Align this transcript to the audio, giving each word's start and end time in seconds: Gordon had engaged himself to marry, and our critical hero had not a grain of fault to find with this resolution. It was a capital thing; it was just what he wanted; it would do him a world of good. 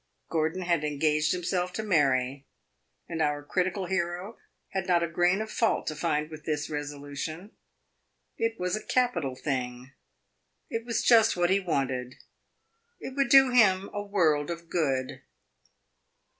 Gordon 0.29 0.63
had 0.63 0.83
engaged 0.83 1.31
himself 1.31 1.71
to 1.73 1.83
marry, 1.83 2.47
and 3.07 3.21
our 3.21 3.43
critical 3.43 3.85
hero 3.85 4.39
had 4.69 4.87
not 4.87 5.03
a 5.03 5.07
grain 5.07 5.41
of 5.41 5.51
fault 5.51 5.85
to 5.85 5.95
find 5.95 6.31
with 6.31 6.43
this 6.43 6.71
resolution. 6.71 7.51
It 8.35 8.59
was 8.59 8.75
a 8.75 8.83
capital 8.83 9.35
thing; 9.35 9.91
it 10.71 10.85
was 10.85 11.03
just 11.03 11.37
what 11.37 11.51
he 11.51 11.59
wanted; 11.59 12.15
it 12.99 13.15
would 13.15 13.29
do 13.29 13.51
him 13.51 13.91
a 13.93 14.01
world 14.01 14.49
of 14.49 14.69
good. 14.69 15.21